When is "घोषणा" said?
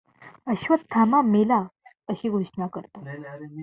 2.29-2.67